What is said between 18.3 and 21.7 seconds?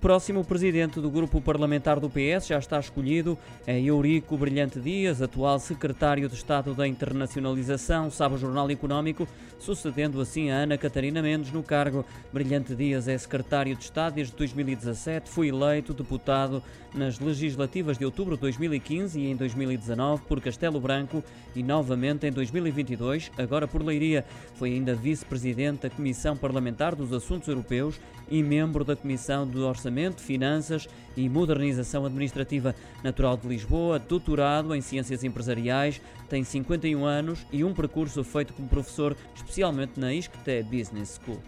de 2015 e em 2019 por Castelo Branco e